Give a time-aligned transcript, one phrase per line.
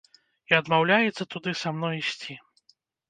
[0.53, 2.39] І адмаўляецца туды са мной ісці.